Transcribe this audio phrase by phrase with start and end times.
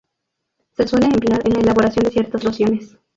[0.75, 2.97] Se suele emplear en la elaboración de ciertas lociones.